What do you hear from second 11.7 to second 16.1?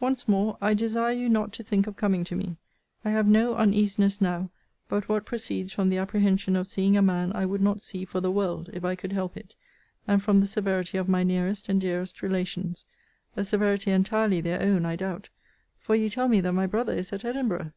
dearest relations: a severity entirely their own, I doubt; for you